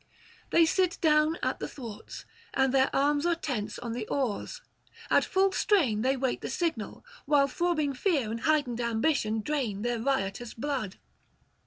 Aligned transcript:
They 0.49 0.65
sit 0.65 0.97
down 0.99 1.37
at 1.43 1.59
the 1.59 1.67
thwarts, 1.67 2.25
and 2.55 2.73
their 2.73 2.89
arms 2.91 3.23
are 3.27 3.35
tense 3.35 3.77
on 3.77 3.93
the 3.93 4.07
oars; 4.07 4.63
at 5.11 5.23
full 5.23 5.51
strain 5.51 6.01
they 6.01 6.17
wait 6.17 6.41
the 6.41 6.49
signal, 6.49 7.05
while 7.27 7.47
throbbing 7.47 7.93
fear 7.93 8.31
and 8.31 8.39
heightened 8.39 8.81
ambition 8.81 9.41
drain 9.41 9.83
their 9.83 9.99
riotous 9.99 10.55
blood. 10.55 10.95